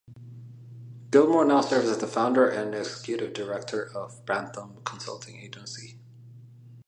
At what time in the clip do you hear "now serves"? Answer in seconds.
1.45-1.87